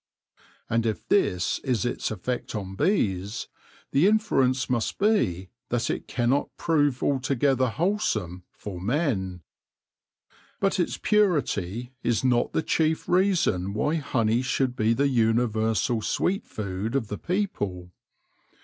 [0.67, 3.47] And if this is its effect on bees,
[3.91, 9.43] the inference must be that it cannot prove altogether wholesome for men.
[10.59, 16.47] But its purity is not the chief reason why honey should be the universal sweet
[16.47, 17.91] food of the people.